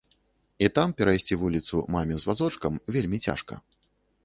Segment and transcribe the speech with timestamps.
[0.67, 3.63] І там перайсці вуліцу маме з вазочкам вельмі цяжка.